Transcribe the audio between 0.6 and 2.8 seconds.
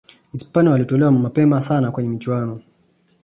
walitolewa nmapema sana kwenye michuano